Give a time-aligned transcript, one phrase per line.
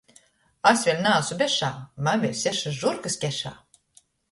[0.71, 1.69] Es vēļ naasu bešā,
[2.09, 3.57] man vēļ sešys žurkys kešā.